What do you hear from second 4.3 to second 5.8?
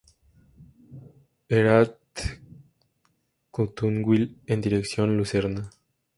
en dirección Lucerna.